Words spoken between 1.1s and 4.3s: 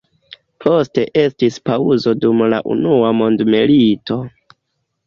estis paŭzo dum la unua mondmilito.